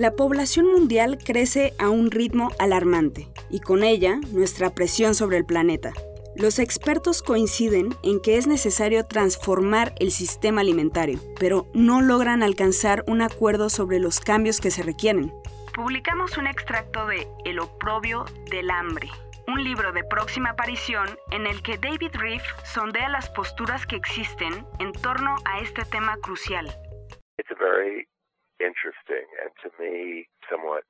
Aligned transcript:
La 0.00 0.12
población 0.12 0.66
mundial 0.66 1.18
crece 1.22 1.74
a 1.78 1.90
un 1.90 2.10
ritmo 2.10 2.52
alarmante 2.58 3.28
y 3.50 3.60
con 3.60 3.84
ella 3.84 4.18
nuestra 4.32 4.70
presión 4.70 5.14
sobre 5.14 5.36
el 5.36 5.44
planeta. 5.44 5.92
Los 6.34 6.58
expertos 6.58 7.22
coinciden 7.22 7.90
en 8.02 8.18
que 8.22 8.38
es 8.38 8.46
necesario 8.46 9.04
transformar 9.04 9.92
el 10.00 10.10
sistema 10.10 10.62
alimentario, 10.62 11.20
pero 11.38 11.66
no 11.74 12.00
logran 12.00 12.42
alcanzar 12.42 13.04
un 13.08 13.20
acuerdo 13.20 13.68
sobre 13.68 13.98
los 13.98 14.20
cambios 14.20 14.62
que 14.62 14.70
se 14.70 14.82
requieren. 14.82 15.34
Publicamos 15.74 16.38
un 16.38 16.46
extracto 16.46 17.06
de 17.06 17.28
El 17.44 17.58
oprobio 17.58 18.24
del 18.50 18.70
hambre, 18.70 19.10
un 19.48 19.62
libro 19.62 19.92
de 19.92 20.02
próxima 20.02 20.52
aparición 20.52 21.10
en 21.30 21.46
el 21.46 21.60
que 21.60 21.76
David 21.76 22.12
Reef 22.14 22.42
sondea 22.64 23.10
las 23.10 23.28
posturas 23.28 23.84
que 23.86 23.96
existen 23.96 24.66
en 24.78 24.92
torno 24.92 25.36
a 25.44 25.60
este 25.60 25.84
tema 25.84 26.16
crucial. 26.22 26.74
It's 27.36 27.50
a 27.50 27.54
very 27.54 28.09
interesting 28.60 29.26
and 29.42 29.52
to 29.62 29.70
me 29.78 30.28
somewhat 30.48 30.84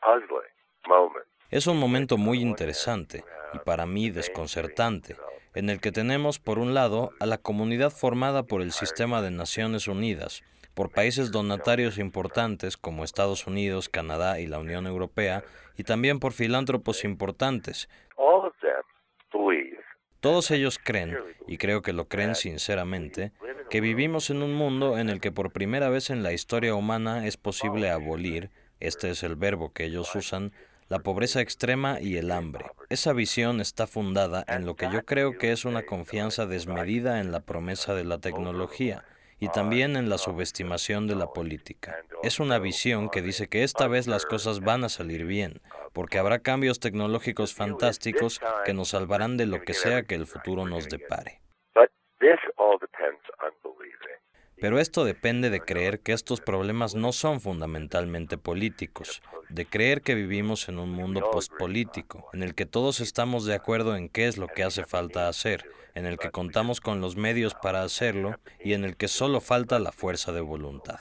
puzzling 0.00 0.54
moment. 0.86 1.26
Es 1.50 1.66
un 1.66 1.78
momento 1.78 2.16
muy 2.16 2.40
interesante 2.40 3.24
y 3.52 3.58
para 3.58 3.86
mí 3.86 4.10
desconcertante, 4.10 5.16
en 5.54 5.70
el 5.70 5.80
que 5.80 5.92
tenemos 5.92 6.38
por 6.38 6.58
un 6.58 6.74
lado 6.74 7.10
a 7.20 7.26
la 7.26 7.38
comunidad 7.38 7.90
formada 7.90 8.42
por 8.42 8.60
el 8.60 8.72
sistema 8.72 9.22
de 9.22 9.30
Naciones 9.30 9.86
Unidas, 9.86 10.42
por 10.74 10.90
países 10.90 11.30
donatarios 11.30 11.98
importantes 11.98 12.76
como 12.76 13.04
Estados 13.04 13.46
Unidos, 13.46 13.88
Canadá 13.88 14.40
y 14.40 14.46
la 14.46 14.58
Unión 14.58 14.86
Europea, 14.86 15.44
y 15.76 15.84
también 15.84 16.18
por 16.18 16.32
filántropos 16.32 17.04
importantes. 17.04 17.88
Todos 20.20 20.50
ellos 20.50 20.80
creen, 20.82 21.16
y 21.46 21.58
creo 21.58 21.82
que 21.82 21.92
lo 21.92 22.08
creen 22.08 22.34
sinceramente, 22.34 23.32
que 23.74 23.80
vivimos 23.80 24.30
en 24.30 24.44
un 24.44 24.54
mundo 24.54 24.98
en 25.00 25.08
el 25.08 25.20
que 25.20 25.32
por 25.32 25.50
primera 25.50 25.88
vez 25.88 26.08
en 26.10 26.22
la 26.22 26.32
historia 26.32 26.76
humana 26.76 27.26
es 27.26 27.36
posible 27.36 27.90
abolir, 27.90 28.52
este 28.78 29.10
es 29.10 29.24
el 29.24 29.34
verbo 29.34 29.72
que 29.72 29.86
ellos 29.86 30.14
usan, 30.14 30.52
la 30.88 31.00
pobreza 31.00 31.40
extrema 31.40 32.00
y 32.00 32.16
el 32.16 32.30
hambre. 32.30 32.66
Esa 32.88 33.12
visión 33.12 33.60
está 33.60 33.88
fundada 33.88 34.44
en 34.46 34.64
lo 34.64 34.76
que 34.76 34.88
yo 34.92 35.04
creo 35.04 35.38
que 35.38 35.50
es 35.50 35.64
una 35.64 35.82
confianza 35.82 36.46
desmedida 36.46 37.18
en 37.18 37.32
la 37.32 37.40
promesa 37.40 37.94
de 37.94 38.04
la 38.04 38.18
tecnología 38.18 39.02
y 39.40 39.48
también 39.48 39.96
en 39.96 40.08
la 40.08 40.18
subestimación 40.18 41.08
de 41.08 41.16
la 41.16 41.32
política. 41.32 41.96
Es 42.22 42.38
una 42.38 42.60
visión 42.60 43.08
que 43.08 43.22
dice 43.22 43.48
que 43.48 43.64
esta 43.64 43.88
vez 43.88 44.06
las 44.06 44.24
cosas 44.24 44.60
van 44.60 44.84
a 44.84 44.88
salir 44.88 45.24
bien, 45.24 45.60
porque 45.92 46.20
habrá 46.20 46.38
cambios 46.38 46.78
tecnológicos 46.78 47.54
fantásticos 47.54 48.40
que 48.64 48.72
nos 48.72 48.90
salvarán 48.90 49.36
de 49.36 49.46
lo 49.46 49.62
que 49.62 49.74
sea 49.74 50.04
que 50.04 50.14
el 50.14 50.28
futuro 50.28 50.64
nos 50.64 50.88
depare. 50.88 51.43
Pero 54.60 54.78
esto 54.78 55.04
depende 55.04 55.50
de 55.50 55.60
creer 55.60 56.00
que 56.00 56.12
estos 56.12 56.40
problemas 56.40 56.94
no 56.94 57.12
son 57.12 57.40
fundamentalmente 57.40 58.38
políticos, 58.38 59.22
de 59.48 59.66
creer 59.66 60.00
que 60.00 60.14
vivimos 60.14 60.68
en 60.68 60.78
un 60.78 60.90
mundo 60.90 61.20
postpolítico, 61.30 62.30
en 62.32 62.42
el 62.42 62.54
que 62.54 62.64
todos 62.64 63.00
estamos 63.00 63.44
de 63.44 63.54
acuerdo 63.54 63.96
en 63.96 64.08
qué 64.08 64.26
es 64.26 64.38
lo 64.38 64.48
que 64.48 64.64
hace 64.64 64.84
falta 64.84 65.28
hacer, 65.28 65.64
en 65.94 66.06
el 66.06 66.18
que 66.18 66.30
contamos 66.30 66.80
con 66.80 67.00
los 67.00 67.16
medios 67.16 67.54
para 67.54 67.82
hacerlo 67.82 68.36
y 68.60 68.74
en 68.74 68.84
el 68.84 68.96
que 68.96 69.08
solo 69.08 69.40
falta 69.40 69.78
la 69.78 69.92
fuerza 69.92 70.32
de 70.32 70.40
voluntad. 70.40 71.00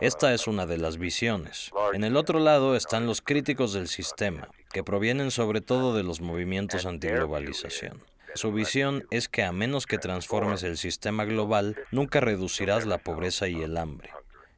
Esta 0.00 0.32
es 0.32 0.46
una 0.46 0.66
de 0.66 0.78
las 0.78 0.98
visiones. 0.98 1.70
En 1.92 2.02
el 2.02 2.16
otro 2.16 2.38
lado 2.38 2.76
están 2.76 3.06
los 3.06 3.20
críticos 3.20 3.72
del 3.72 3.88
sistema, 3.88 4.48
que 4.72 4.82
provienen 4.82 5.30
sobre 5.30 5.60
todo 5.60 5.94
de 5.94 6.02
los 6.02 6.20
movimientos 6.20 6.86
antiglobalización. 6.86 8.02
Su 8.34 8.52
visión 8.52 9.04
es 9.10 9.28
que 9.28 9.42
a 9.42 9.52
menos 9.52 9.86
que 9.86 9.98
transformes 9.98 10.62
el 10.62 10.78
sistema 10.78 11.24
global, 11.24 11.76
nunca 11.90 12.20
reducirás 12.20 12.86
la 12.86 12.98
pobreza 12.98 13.48
y 13.48 13.62
el 13.62 13.76
hambre. 13.76 14.10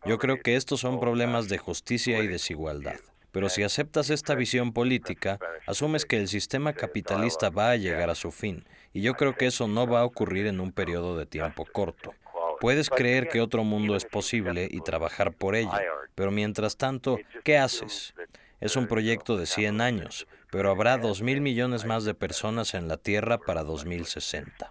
Yo 0.06 0.18
creo 0.18 0.40
que 0.40 0.54
estos 0.54 0.80
son 0.80 1.00
problemas 1.00 1.48
de 1.48 1.58
justicia 1.58 2.22
y 2.22 2.28
desigualdad. 2.28 3.00
Pero 3.32 3.48
si 3.48 3.64
aceptas 3.64 4.10
esta 4.10 4.36
visión 4.36 4.72
política, 4.72 5.40
asumes 5.66 6.04
que 6.04 6.18
el 6.18 6.28
sistema 6.28 6.72
capitalista 6.72 7.50
va 7.50 7.70
a 7.70 7.76
llegar 7.76 8.08
a 8.10 8.14
su 8.14 8.30
fin, 8.30 8.64
y 8.92 9.02
yo 9.02 9.14
creo 9.14 9.34
que 9.34 9.46
eso 9.46 9.66
no 9.66 9.88
va 9.88 10.00
a 10.00 10.04
ocurrir 10.04 10.46
en 10.46 10.60
un 10.60 10.70
periodo 10.70 11.18
de 11.18 11.26
tiempo 11.26 11.64
corto. 11.64 12.14
Puedes 12.60 12.90
creer 12.90 13.28
que 13.28 13.40
otro 13.40 13.64
mundo 13.64 13.96
es 13.96 14.04
posible 14.04 14.68
y 14.70 14.80
trabajar 14.82 15.32
por 15.32 15.56
ello, 15.56 15.72
pero 16.14 16.30
mientras 16.30 16.76
tanto, 16.76 17.18
¿qué 17.42 17.58
haces? 17.58 18.14
Es 18.60 18.76
un 18.76 18.86
proyecto 18.86 19.36
de 19.36 19.46
100 19.46 19.80
años, 19.80 20.26
pero 20.50 20.70
habrá 20.70 20.96
2 20.98 21.22
mil 21.22 21.40
millones 21.40 21.84
más 21.84 22.04
de 22.04 22.14
personas 22.14 22.74
en 22.74 22.88
la 22.88 22.96
Tierra 22.96 23.38
para 23.38 23.64
2060. 23.64 24.70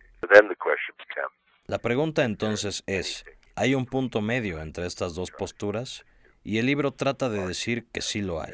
La 1.68 1.80
pregunta 1.80 2.24
entonces 2.24 2.84
es, 2.88 3.26
¿hay 3.56 3.76
un 3.76 3.86
punto 3.86 4.22
medio 4.22 4.62
entre 4.62 4.86
estas 4.86 5.16
dos 5.16 5.32
posturas? 5.32 6.06
Y 6.44 6.58
el 6.58 6.66
libro 6.66 6.92
trata 6.92 7.30
de 7.30 7.48
decir 7.48 7.88
que 7.92 8.02
sí 8.02 8.22
lo 8.22 8.42
hay. 8.42 8.52